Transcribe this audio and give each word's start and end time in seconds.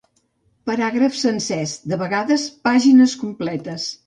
Paràgrafs 0.69 1.21
sencers, 1.25 1.75
de 1.93 2.01
vegades 2.05 2.47
pàgines 2.65 3.15
completes. 3.27 3.89